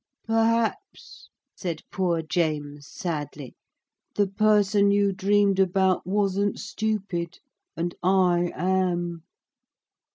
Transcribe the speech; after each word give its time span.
'Perhaps,' 0.25 1.29
said 1.55 1.83
poor 1.91 2.23
James 2.23 2.87
sadly, 2.89 3.53
'the 4.15 4.25
person 4.29 4.89
you 4.89 5.13
dreamed 5.13 5.59
about 5.59 6.07
wasn't 6.07 6.57
stupid, 6.57 7.37
and 7.77 7.93
I 8.01 8.51
am.' 8.55 9.21